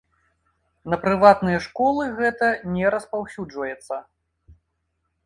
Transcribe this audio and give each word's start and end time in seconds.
На 0.93 0.97
прыватныя 1.03 1.59
школы 1.65 2.03
гэта 2.21 2.49
не 2.79 2.85
распаўсюджваецца. 2.97 3.95